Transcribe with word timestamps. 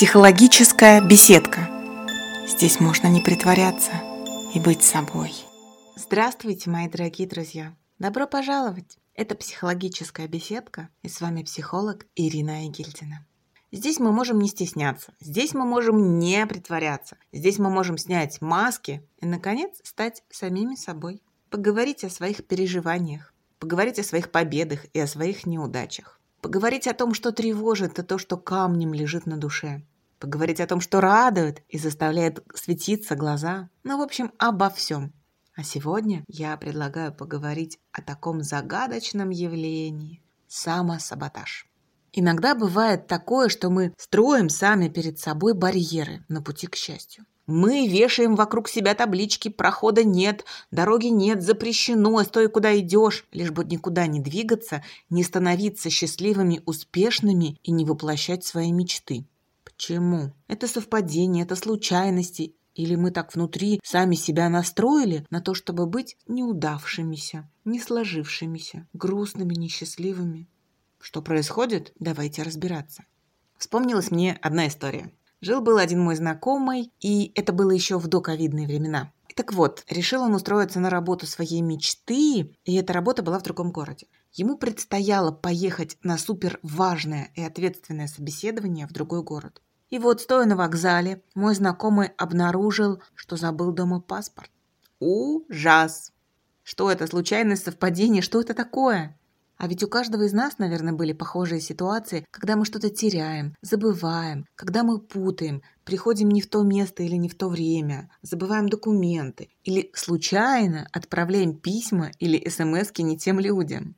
Психологическая 0.00 1.02
беседка. 1.02 1.68
Здесь 2.48 2.80
можно 2.80 3.08
не 3.08 3.20
притворяться 3.20 3.92
и 4.54 4.58
быть 4.58 4.82
собой. 4.82 5.30
Здравствуйте, 5.94 6.70
мои 6.70 6.88
дорогие 6.88 7.28
друзья. 7.28 7.76
Добро 7.98 8.26
пожаловать. 8.26 8.96
Это 9.14 9.34
психологическая 9.34 10.26
беседка, 10.26 10.88
и 11.02 11.10
с 11.10 11.20
вами 11.20 11.42
психолог 11.42 12.06
Ирина 12.16 12.64
Егильдина. 12.64 13.26
Здесь 13.72 14.00
мы 14.00 14.10
можем 14.10 14.38
не 14.38 14.48
стесняться, 14.48 15.12
здесь 15.20 15.52
мы 15.52 15.66
можем 15.66 16.18
не 16.18 16.46
притворяться, 16.46 17.18
здесь 17.30 17.58
мы 17.58 17.68
можем 17.68 17.98
снять 17.98 18.40
маски 18.40 19.06
и, 19.20 19.26
наконец, 19.26 19.82
стать 19.84 20.22
самими 20.30 20.76
собой. 20.76 21.22
Поговорить 21.50 22.04
о 22.04 22.08
своих 22.08 22.46
переживаниях, 22.46 23.34
поговорить 23.58 23.98
о 23.98 24.04
своих 24.04 24.30
победах 24.30 24.86
и 24.94 24.98
о 24.98 25.06
своих 25.06 25.44
неудачах. 25.44 26.18
Поговорить 26.40 26.86
о 26.86 26.94
том, 26.94 27.12
что 27.12 27.32
тревожит, 27.32 27.98
и 27.98 28.02
то, 28.02 28.16
что 28.16 28.38
камнем 28.38 28.94
лежит 28.94 29.26
на 29.26 29.36
душе. 29.36 29.82
Поговорить 30.20 30.60
о 30.60 30.66
том, 30.66 30.82
что 30.82 31.00
радует 31.00 31.62
и 31.70 31.78
заставляет 31.78 32.44
светиться 32.54 33.16
глаза. 33.16 33.70
Ну, 33.84 33.98
в 33.98 34.02
общем, 34.02 34.32
обо 34.38 34.68
всем. 34.68 35.14
А 35.56 35.64
сегодня 35.64 36.24
я 36.28 36.56
предлагаю 36.58 37.12
поговорить 37.12 37.78
о 37.90 38.02
таком 38.02 38.42
загадочном 38.42 39.30
явлении– 39.30 40.22
самосаботаж. 40.46 41.66
Иногда 42.12 42.54
бывает 42.54 43.06
такое, 43.06 43.48
что 43.48 43.70
мы 43.70 43.94
строим 43.96 44.50
сами 44.50 44.88
перед 44.88 45.18
собой 45.18 45.54
барьеры 45.54 46.22
на 46.28 46.42
пути 46.42 46.66
к 46.66 46.76
счастью. 46.76 47.24
Мы 47.46 47.88
вешаем 47.88 48.36
вокруг 48.36 48.68
себя 48.68 48.94
таблички 48.94 49.48
«Прохода 49.48 50.04
нет», 50.04 50.44
«Дороги 50.70 51.06
нет», 51.06 51.42
«Запрещено», 51.42 52.22
«Стой, 52.24 52.48
куда 52.48 52.78
идешь», 52.78 53.26
лишь 53.32 53.52
бы 53.52 53.64
никуда 53.64 54.06
не 54.06 54.20
двигаться, 54.20 54.84
не 55.08 55.24
становиться 55.24 55.88
счастливыми, 55.88 56.62
успешными 56.66 57.58
и 57.62 57.72
не 57.72 57.86
воплощать 57.86 58.44
свои 58.44 58.70
мечты. 58.70 59.24
Почему? 59.80 60.34
Это 60.46 60.68
совпадение, 60.68 61.44
это 61.44 61.56
случайности, 61.56 62.54
или 62.74 62.96
мы 62.96 63.10
так 63.10 63.34
внутри 63.34 63.80
сами 63.82 64.14
себя 64.14 64.50
настроили 64.50 65.26
на 65.30 65.40
то, 65.40 65.54
чтобы 65.54 65.86
быть 65.86 66.18
неудавшимися, 66.28 67.48
не 67.64 67.80
сложившимися, 67.80 68.86
грустными, 68.92 69.54
несчастливыми? 69.54 70.48
Что 70.98 71.22
происходит? 71.22 71.94
Давайте 71.98 72.42
разбираться. 72.42 73.06
Вспомнилась 73.56 74.10
мне 74.10 74.38
одна 74.42 74.68
история. 74.68 75.12
Жил-был 75.40 75.78
один 75.78 76.02
мой 76.02 76.14
знакомый, 76.14 76.92
и 77.00 77.32
это 77.34 77.54
было 77.54 77.70
еще 77.70 77.98
в 77.98 78.06
доковидные 78.06 78.66
времена. 78.66 79.14
Так 79.34 79.54
вот, 79.54 79.84
решил 79.88 80.20
он 80.20 80.34
устроиться 80.34 80.78
на 80.78 80.90
работу 80.90 81.26
своей 81.26 81.62
мечты, 81.62 82.54
и 82.66 82.74
эта 82.74 82.92
работа 82.92 83.22
была 83.22 83.38
в 83.38 83.44
другом 83.44 83.72
городе. 83.72 84.08
Ему 84.34 84.58
предстояло 84.58 85.32
поехать 85.32 85.96
на 86.02 86.18
супер 86.18 86.60
важное 86.62 87.32
и 87.34 87.42
ответственное 87.42 88.08
собеседование 88.08 88.86
в 88.86 88.92
другой 88.92 89.22
город. 89.22 89.62
И 89.90 89.98
вот, 89.98 90.20
стоя 90.20 90.46
на 90.46 90.56
вокзале, 90.56 91.22
мой 91.34 91.54
знакомый 91.54 92.08
обнаружил, 92.16 93.02
что 93.14 93.36
забыл 93.36 93.72
дома 93.72 94.00
паспорт. 94.00 94.50
Ужас! 95.00 96.12
Что 96.62 96.90
это, 96.90 97.06
случайное 97.06 97.56
совпадение? 97.56 98.22
Что 98.22 98.40
это 98.40 98.54
такое? 98.54 99.18
А 99.56 99.66
ведь 99.66 99.82
у 99.82 99.88
каждого 99.88 100.22
из 100.22 100.32
нас, 100.32 100.56
наверное, 100.58 100.94
были 100.94 101.12
похожие 101.12 101.60
ситуации, 101.60 102.24
когда 102.30 102.56
мы 102.56 102.64
что-то 102.64 102.88
теряем, 102.88 103.54
забываем, 103.60 104.46
когда 104.54 104.84
мы 104.84 105.00
путаем, 105.00 105.62
приходим 105.84 106.30
не 106.30 106.40
в 106.40 106.48
то 106.48 106.62
место 106.62 107.02
или 107.02 107.16
не 107.16 107.28
в 107.28 107.34
то 107.34 107.48
время, 107.48 108.10
забываем 108.22 108.70
документы 108.70 109.50
или 109.64 109.90
случайно 109.92 110.88
отправляем 110.92 111.58
письма 111.58 112.10
или 112.18 112.48
смс 112.48 112.90
не 113.00 113.18
тем 113.18 113.38
людям. 113.38 113.96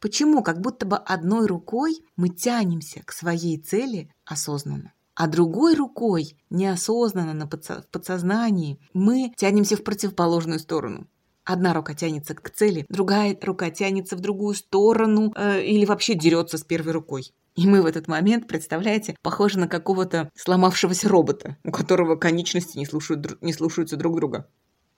Почему 0.00 0.42
как 0.42 0.60
будто 0.60 0.86
бы 0.86 0.96
одной 0.96 1.46
рукой 1.46 2.02
мы 2.16 2.30
тянемся 2.30 3.02
к 3.04 3.12
своей 3.12 3.58
цели 3.58 4.10
осознанно? 4.24 4.94
А 5.14 5.26
другой 5.26 5.74
рукой, 5.74 6.36
неосознанно 6.50 7.34
на 7.34 7.44
подсо- 7.44 7.82
в 7.82 7.88
подсознании, 7.88 8.78
мы 8.94 9.32
тянемся 9.36 9.76
в 9.76 9.84
противоположную 9.84 10.58
сторону. 10.58 11.06
Одна 11.44 11.74
рука 11.74 11.94
тянется 11.94 12.34
к 12.34 12.50
цели, 12.50 12.86
другая 12.88 13.36
рука 13.42 13.70
тянется 13.70 14.16
в 14.16 14.20
другую 14.20 14.54
сторону 14.54 15.32
э, 15.34 15.62
или 15.64 15.84
вообще 15.84 16.14
дерется 16.14 16.56
с 16.56 16.62
первой 16.62 16.92
рукой. 16.92 17.32
И 17.56 17.66
мы 17.66 17.82
в 17.82 17.86
этот 17.86 18.08
момент, 18.08 18.46
представляете, 18.46 19.16
похожи 19.22 19.58
на 19.58 19.68
какого-то 19.68 20.30
сломавшегося 20.36 21.08
робота, 21.08 21.58
у 21.64 21.72
которого 21.72 22.16
конечности 22.16 22.78
не, 22.78 22.86
слушают, 22.86 23.42
не 23.42 23.52
слушаются 23.52 23.96
друг 23.96 24.16
друга. 24.16 24.48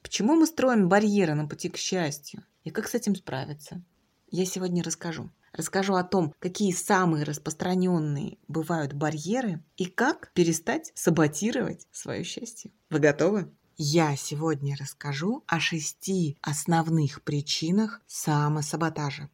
Почему 0.02 0.36
мы 0.36 0.46
строим 0.46 0.88
барьеры 0.88 1.34
на 1.34 1.48
пути 1.48 1.70
к 1.70 1.78
счастью? 1.78 2.44
И 2.62 2.70
как 2.70 2.88
с 2.88 2.94
этим 2.94 3.16
справиться? 3.16 3.82
Я 4.30 4.44
сегодня 4.44 4.82
расскажу. 4.84 5.30
Расскажу 5.54 5.94
о 5.94 6.02
том, 6.02 6.34
какие 6.40 6.72
самые 6.72 7.22
распространенные 7.22 8.38
бывают 8.48 8.92
барьеры 8.92 9.62
и 9.76 9.84
как 9.84 10.32
перестать 10.34 10.90
саботировать 10.96 11.86
свое 11.92 12.24
счастье. 12.24 12.72
Вы 12.90 12.98
готовы? 12.98 13.52
Я 13.76 14.16
сегодня 14.16 14.76
расскажу 14.76 15.44
о 15.46 15.60
шести 15.60 16.36
основных 16.40 17.22
причинах 17.22 18.00
самосаботажа. 18.08 19.30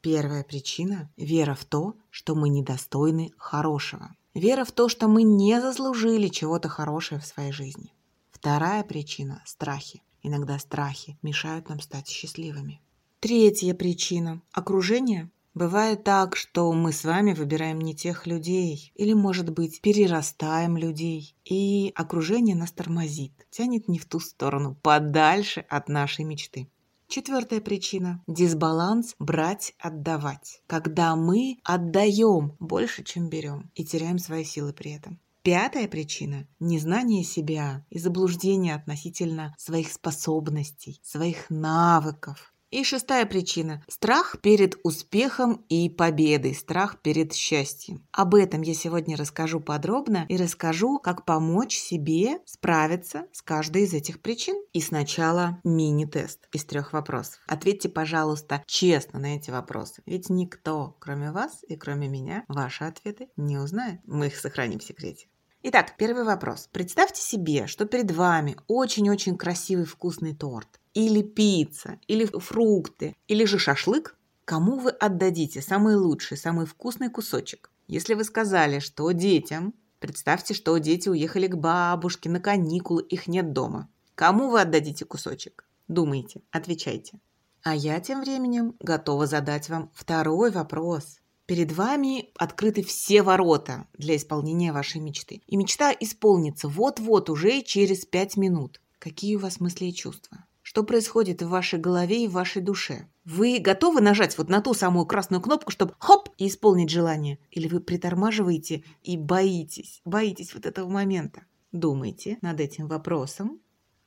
Первая 0.00 0.44
причина– 0.44 1.10
вера 1.16 1.54
в 1.54 1.64
то, 1.64 1.96
что 2.10 2.36
мы 2.36 2.48
недостойны 2.48 3.32
хорошего. 3.36 4.14
Вера 4.34 4.64
в 4.64 4.70
то, 4.70 4.88
что 4.88 5.08
мы 5.08 5.24
не 5.24 5.60
заслужили 5.60 6.28
чего-то 6.28 6.68
хорошего 6.68 7.18
в 7.18 7.26
своей 7.26 7.50
жизни. 7.50 7.92
Вторая 8.30 8.84
причина– 8.84 9.42
страхи. 9.46 10.02
Иногда 10.22 10.60
страхи 10.60 11.18
мешают 11.22 11.68
нам 11.68 11.80
стать 11.80 12.08
счастливыми. 12.08 12.80
Третья 13.18 13.74
причина– 13.74 14.40
окружение 14.52 15.30
Бывает 15.54 16.04
так, 16.04 16.36
что 16.36 16.72
мы 16.72 16.92
с 16.92 17.04
вами 17.04 17.32
выбираем 17.32 17.80
не 17.80 17.94
тех 17.94 18.26
людей, 18.26 18.92
или, 18.94 19.14
может 19.14 19.50
быть, 19.50 19.80
перерастаем 19.80 20.76
людей, 20.76 21.34
и 21.44 21.92
окружение 21.96 22.54
нас 22.54 22.70
тормозит, 22.70 23.32
тянет 23.50 23.88
не 23.88 23.98
в 23.98 24.06
ту 24.06 24.20
сторону, 24.20 24.76
подальше 24.80 25.64
от 25.68 25.88
нашей 25.88 26.24
мечты. 26.24 26.68
Четвертая 27.08 27.60
причина– 27.60 28.22
дисбаланс 28.28 29.16
брать-отдавать. 29.18 30.62
Когда 30.68 31.16
мы 31.16 31.58
отдаем 31.64 32.54
больше, 32.60 33.02
чем 33.02 33.28
берем, 33.28 33.72
и 33.74 33.84
теряем 33.84 34.20
свои 34.20 34.44
силы 34.44 34.72
при 34.72 34.92
этом. 34.92 35.18
Пятая 35.42 35.88
причина– 35.88 36.46
незнание 36.60 37.24
себя 37.24 37.84
и 37.90 37.98
заблуждение 37.98 38.76
относительно 38.76 39.56
своих 39.58 39.90
способностей, 39.90 41.00
своих 41.02 41.50
навыков, 41.50 42.54
и 42.70 42.84
шестая 42.84 43.26
причина– 43.26 43.84
страх 43.88 44.36
перед 44.40 44.76
успехом 44.84 45.64
и 45.68 45.88
победой, 45.88 46.54
страх 46.54 47.00
перед 47.00 47.34
счастьем. 47.34 48.06
Об 48.12 48.34
этом 48.34 48.62
я 48.62 48.74
сегодня 48.74 49.16
расскажу 49.16 49.60
подробно 49.60 50.26
и 50.28 50.36
расскажу, 50.36 50.98
как 50.98 51.24
помочь 51.24 51.76
себе 51.76 52.38
справиться 52.44 53.26
с 53.32 53.42
каждой 53.42 53.82
из 53.82 53.94
этих 53.94 54.20
причин. 54.20 54.56
И 54.72 54.80
сначала 54.80 55.58
мини-тест 55.64 56.48
из 56.52 56.64
трех 56.64 56.92
вопросов. 56.92 57.40
Ответьте, 57.46 57.88
пожалуйста, 57.88 58.62
честно 58.66 59.18
на 59.18 59.36
эти 59.36 59.50
вопросы, 59.50 60.02
ведь 60.06 60.30
никто, 60.30 60.96
кроме 61.00 61.32
вас 61.32 61.64
и 61.66 61.76
кроме 61.76 62.08
меня, 62.08 62.44
ваши 62.48 62.84
ответы 62.84 63.28
не 63.36 63.58
узнает. 63.58 64.00
Мы 64.06 64.28
их 64.28 64.36
сохраним 64.36 64.78
в 64.78 64.84
секрете. 64.84 65.26
Итак, 65.62 65.96
первый 65.98 66.24
вопрос. 66.24 66.70
Представьте 66.72 67.20
себе, 67.20 67.66
что 67.66 67.84
перед 67.84 68.10
вами 68.12 68.56
очень-очень 68.66 69.36
красивый 69.36 69.84
вкусный 69.84 70.34
торт 70.34 70.79
или 70.94 71.22
пицца, 71.22 71.98
или 72.06 72.24
фрукты, 72.24 73.16
или 73.28 73.44
же 73.44 73.58
шашлык, 73.58 74.16
кому 74.44 74.78
вы 74.78 74.90
отдадите 74.90 75.62
самый 75.62 75.96
лучший, 75.96 76.36
самый 76.36 76.66
вкусный 76.66 77.10
кусочек? 77.10 77.70
Если 77.86 78.14
вы 78.14 78.24
сказали, 78.24 78.78
что 78.78 79.10
детям, 79.12 79.74
представьте, 79.98 80.54
что 80.54 80.76
дети 80.78 81.08
уехали 81.08 81.46
к 81.46 81.56
бабушке 81.56 82.30
на 82.30 82.40
каникулы, 82.40 83.02
их 83.02 83.26
нет 83.26 83.52
дома. 83.52 83.88
Кому 84.14 84.50
вы 84.50 84.60
отдадите 84.60 85.04
кусочек? 85.04 85.64
Думайте, 85.88 86.42
отвечайте. 86.50 87.20
А 87.62 87.74
я 87.74 88.00
тем 88.00 88.20
временем 88.20 88.74
готова 88.80 89.26
задать 89.26 89.68
вам 89.68 89.90
второй 89.94 90.50
вопрос. 90.50 91.18
Перед 91.46 91.72
вами 91.72 92.30
открыты 92.36 92.82
все 92.82 93.22
ворота 93.22 93.86
для 93.98 94.16
исполнения 94.16 94.72
вашей 94.72 95.00
мечты. 95.00 95.42
И 95.46 95.56
мечта 95.56 95.92
исполнится 95.98 96.68
вот-вот 96.68 97.28
уже 97.28 97.62
через 97.62 98.06
пять 98.06 98.36
минут. 98.36 98.80
Какие 99.00 99.36
у 99.36 99.40
вас 99.40 99.58
мысли 99.58 99.86
и 99.86 99.94
чувства? 99.94 100.44
Что 100.70 100.84
происходит 100.84 101.42
в 101.42 101.48
вашей 101.48 101.80
голове 101.80 102.22
и 102.22 102.28
в 102.28 102.34
вашей 102.34 102.62
душе? 102.62 103.08
Вы 103.24 103.58
готовы 103.58 104.00
нажать 104.00 104.38
вот 104.38 104.48
на 104.48 104.60
ту 104.60 104.72
самую 104.72 105.04
красную 105.04 105.42
кнопку, 105.42 105.72
чтобы 105.72 105.96
хоп 105.98 106.28
исполнить 106.38 106.90
желание? 106.90 107.40
Или 107.50 107.66
вы 107.66 107.80
притормаживаете 107.80 108.84
и 109.02 109.16
боитесь, 109.16 110.00
боитесь 110.04 110.54
вот 110.54 110.66
этого 110.66 110.88
момента? 110.88 111.42
Думайте 111.72 112.38
над 112.40 112.60
этим 112.60 112.86
вопросом. 112.86 113.60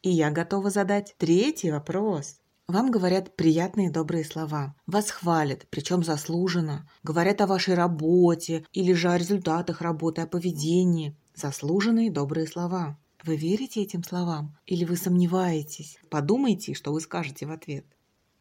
И 0.04 0.10
я 0.10 0.32
готова 0.32 0.70
задать 0.70 1.16
третий 1.18 1.70
вопрос. 1.70 2.40
Вам 2.70 2.92
говорят 2.92 3.36
приятные 3.36 3.92
добрые 3.92 4.24
слова. 4.24 4.74
Вас 4.88 5.12
хвалят, 5.12 5.68
причем 5.70 6.02
заслуженно. 6.02 6.90
Говорят 7.04 7.42
о 7.42 7.48
вашей 7.48 7.74
работе 7.74 8.66
или 8.72 8.94
же 8.94 9.10
о 9.10 9.18
результатах 9.18 9.82
работы, 9.82 10.22
о 10.22 10.28
поведении. 10.28 11.18
Заслуженные 11.36 12.10
добрые 12.10 12.48
слова. 12.48 12.98
Вы 13.26 13.38
верите 13.38 13.82
этим 13.82 14.04
словам 14.04 14.58
или 14.66 14.84
вы 14.84 14.98
сомневаетесь? 14.98 15.98
Подумайте, 16.10 16.74
что 16.74 16.92
вы 16.92 17.00
скажете 17.00 17.46
в 17.46 17.52
ответ. 17.52 17.86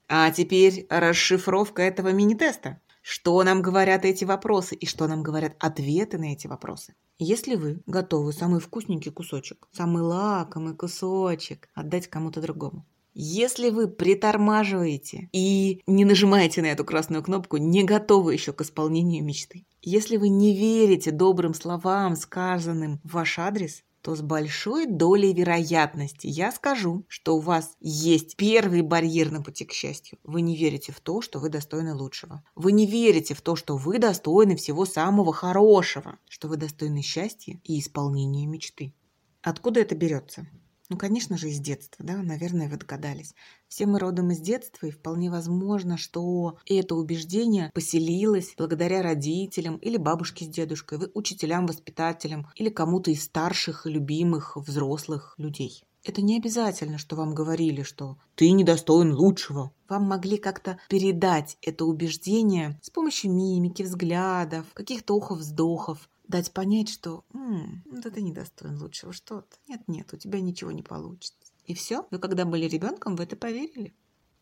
А 0.09 0.31
теперь 0.33 0.87
расшифровка 0.91 1.83
этого 1.83 2.13
мини-теста. 2.13 2.81
что 3.03 3.43
нам 3.43 3.63
говорят 3.63 4.05
эти 4.05 4.25
вопросы 4.25 4.77
и 4.77 4.87
что 4.87 5.09
нам 5.09 5.23
говорят 5.23 5.57
ответы 5.59 6.19
на 6.19 6.33
эти 6.33 6.47
вопросы. 6.47 6.95
Если 7.19 7.57
вы 7.57 7.83
готовы 7.87 8.33
самый 8.33 8.61
вкусненький 8.61 9.11
кусочек, 9.11 9.69
самый 9.73 10.03
лакомый 10.03 10.75
кусочек 10.75 11.69
отдать 11.75 12.07
кому-то 12.07 12.41
другому, 12.41 12.87
если 13.15 13.71
вы 13.71 13.89
притормаживаете 13.89 15.29
и 15.33 15.83
не 15.87 16.05
нажимаете 16.05 16.63
на 16.63 16.67
эту 16.67 16.85
красную 16.85 17.23
кнопку, 17.23 17.59
не 17.59 17.85
готовы 17.85 18.33
еще 18.33 18.53
к 18.53 18.63
исполнению 18.63 19.25
мечты, 19.25 19.67
если 19.83 20.17
вы 20.17 20.29
не 20.29 20.57
верите 20.57 21.11
добрым 21.11 21.55
словам, 21.55 22.17
сказанным 22.17 23.01
в 23.05 23.15
ваш 23.15 23.39
адрес, 23.39 23.83
то 24.03 24.17
с 24.17 24.21
большой 24.21 24.87
долей 24.87 25.33
вероятности 25.33 26.27
я 26.27 26.51
скажу, 26.51 27.05
что 27.09 27.37
у 27.37 27.41
вас 27.41 27.77
есть 27.81 28.37
первый 28.37 28.83
барьер 28.83 29.31
на 29.31 29.43
пути 29.43 29.65
к 29.65 29.73
счастью. 29.73 30.19
Вы 30.25 30.43
не 30.43 30.57
верите 30.57 30.93
в 30.93 31.01
то, 31.01 31.23
что 31.23 31.39
вы 31.39 31.49
достойны 31.49 31.95
лучшего. 31.95 32.45
Вы 32.57 32.73
не 32.73 32.87
верите 32.87 33.35
в 33.35 33.41
то, 33.41 33.55
что 33.55 33.77
вы 33.77 33.99
достойны 33.99 34.57
всего 34.57 34.85
самого 34.85 35.33
хорошего, 35.33 36.19
что 36.29 36.49
вы 36.49 36.57
достойны 36.57 37.01
счастья 37.01 37.61
и 37.63 37.79
исполнения 37.79 38.47
мечты. 38.47 38.93
Откуда 39.41 39.81
это 39.81 39.95
берется? 39.95 40.47
Ну, 40.93 40.99
конечно 40.99 41.39
же, 41.39 41.49
из 41.49 41.59
детства, 41.59 42.05
да, 42.05 42.19
наверное, 42.19 42.69
вы 42.69 42.77
догадались. 42.77 43.35
Все 43.67 43.87
мы 43.87 43.99
родом 43.99 44.31
из 44.31 44.41
детства, 44.41 44.85
и 44.85 44.91
вполне 44.91 45.31
возможно, 45.31 45.97
что 45.97 46.59
это 46.67 46.97
убеждение 46.97 47.71
поселилось 47.73 48.53
благодаря 48.59 49.01
родителям 49.01 49.77
или 49.77 49.97
бабушке 49.97 50.45
с 50.45 50.49
дедушкой, 50.49 50.99
учителям, 51.15 51.65
воспитателям 51.65 52.47
или 52.57 52.69
кому-то 52.69 53.11
из 53.11 53.25
старших, 53.25 53.87
любимых, 53.87 54.59
взрослых 54.59 55.35
людей. 55.39 55.83
Это 56.05 56.21
не 56.21 56.37
обязательно, 56.37 56.99
что 56.99 57.17
вам 57.17 57.33
говорили, 57.33 57.83
что 57.83 58.19
ты 58.35 58.51
недостоин 58.51 59.15
лучшего. 59.15 59.73
Вам 59.89 60.03
могли 60.03 60.37
как-то 60.37 60.79
передать 60.91 61.57
это 61.63 61.87
убеждение 61.87 62.79
с 62.83 62.91
помощью 62.91 63.33
мимики, 63.33 63.83
взглядов, 63.83 64.67
каких-то 64.75 65.15
охов-вздохов, 65.15 66.11
дать 66.29 66.53
понять, 66.53 66.89
что 66.89 67.25
«М, 67.35 67.83
да 67.87 68.11
ты 68.11 68.23
недостоин 68.23 68.81
лучшего 68.81 69.13
что-то. 69.13 69.57
Нет-нет, 69.69 70.13
у 70.13 70.17
тебя 70.17 70.41
ничего 70.41 70.73
не 70.73 70.83
получится. 70.83 71.53
И 71.67 71.75
все, 71.75 72.07
вы 72.11 72.19
когда 72.19 72.45
были 72.45 72.67
ребенком, 72.67 73.17
в 73.17 73.21
это 73.21 73.37
поверили. 73.37 73.95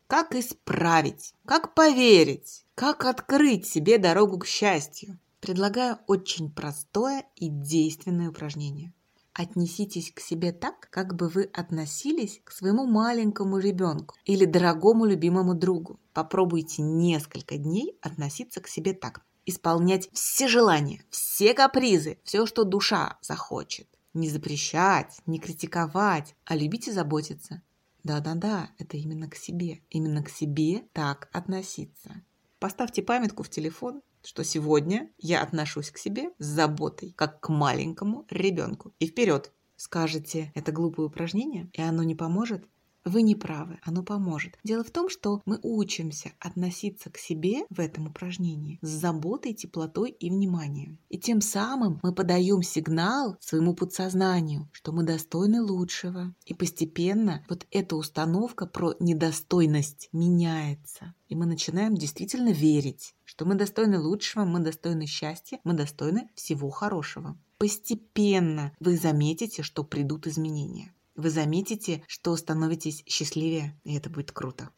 Как 0.07 0.35
исправить? 0.35 1.35
Как 1.45 1.75
поверить? 1.75 2.65
Как 2.75 3.05
открыть 3.05 3.67
себе 3.67 3.99
дорогу 3.99 4.39
к 4.39 4.47
счастью? 4.47 5.19
Предлагаю 5.41 5.99
очень 6.07 6.51
простое 6.51 7.25
и 7.37 7.49
действенное 7.49 8.31
упражнение. 8.31 8.93
Отнеситесь 9.33 10.11
к 10.11 10.21
себе 10.21 10.53
так, 10.53 10.89
как 10.91 11.15
бы 11.15 11.29
вы 11.29 11.45
относились 11.45 12.41
к 12.45 12.51
своему 12.51 12.87
маленькому 12.87 13.59
ребенку 13.59 14.17
или 14.25 14.45
дорогому 14.45 15.05
любимому 15.07 15.55
другу. 15.55 16.01
Попробуйте 16.13 16.83
несколько 16.83 17.57
дней 17.57 17.97
относиться 18.03 18.61
к 18.61 18.67
себе 18.67 18.93
так 18.93 19.23
исполнять 19.51 20.09
все 20.13 20.49
желания, 20.49 21.05
все 21.11 21.53
капризы, 21.55 22.19
все, 22.25 22.47
что 22.47 22.65
душа 22.65 23.19
захочет. 23.21 23.89
Не 24.15 24.29
запрещать, 24.29 25.21
не 25.27 25.39
критиковать, 25.39 26.35
а 26.45 26.57
любить 26.57 26.89
и 26.89 26.93
заботиться. 26.93 27.63
Да-да-да, 28.03 28.71
это 28.79 28.97
именно 28.97 29.29
к 29.29 29.37
себе. 29.37 29.81
Именно 29.91 30.23
к 30.23 30.31
себе 30.31 30.85
так 30.93 31.29
относиться. 31.33 32.23
Поставьте 32.59 33.03
памятку 33.03 33.43
в 33.43 33.51
телефон, 33.51 34.03
что 34.23 34.43
сегодня 34.43 35.11
я 35.19 35.43
отношусь 35.43 35.91
к 35.91 35.99
себе 35.99 36.31
с 36.39 36.47
заботой, 36.47 37.13
как 37.17 37.41
к 37.41 37.49
маленькому 37.49 38.27
ребенку. 38.31 38.93
И 38.99 39.07
вперед! 39.07 39.53
Скажете, 39.77 40.53
это 40.55 40.73
глупое 40.73 41.09
упражнение, 41.09 41.71
и 41.73 41.81
оно 41.81 42.03
не 42.03 42.15
поможет? 42.15 42.69
Вы 43.05 43.23
не 43.23 43.35
правы, 43.35 43.79
оно 43.83 44.03
поможет. 44.03 44.59
Дело 44.63 44.85
в 44.85 44.91
том, 44.91 45.09
что 45.09 45.41
мы 45.47 45.59
учимся 45.63 46.33
относиться 46.39 47.11
к 47.11 47.17
себе 47.17 47.65
в 47.71 47.81
этом 47.81 48.09
упражнении 48.09 48.79
с 48.83 48.89
заботой, 48.89 49.55
теплотой 49.55 50.11
и 50.11 50.29
вниманием. 50.29 50.99
И 51.09 51.19
тем 51.19 51.41
самым 51.41 51.99
мы 52.03 52.15
подаем 52.15 52.63
сигнал 52.63 53.37
своему 53.41 53.75
подсознанию, 53.75 54.69
что 54.73 54.93
мы 54.93 55.03
достойны 55.03 55.63
лучшего. 55.63 56.35
И 56.45 56.53
постепенно 56.53 57.45
вот 57.49 57.67
эта 57.71 57.97
установка 57.97 58.67
про 58.67 58.95
недостойность 59.01 60.09
меняется. 60.13 61.15
И 61.29 61.35
мы 61.35 61.47
начинаем 61.47 61.95
действительно 61.95 62.51
верить, 62.51 63.15
что 63.25 63.47
мы 63.47 63.55
достойны 63.55 63.99
лучшего, 63.99 64.45
мы 64.45 64.61
достойны 64.61 65.07
счастья, 65.07 65.59
мы 65.65 65.73
достойны 65.73 66.29
всего 66.35 66.69
хорошего. 66.71 67.39
Постепенно 67.57 68.73
вы 68.81 68.97
заметите, 68.97 69.63
что 69.63 69.85
придут 69.85 70.27
изменения 70.27 70.93
вы 71.21 71.31
заметите, 71.31 72.03
что 72.07 72.37
становитесь 72.37 73.03
счастливее, 73.07 73.79
и 73.85 73.97
это 73.97 74.11
будет 74.11 74.33
круто. 74.33 74.71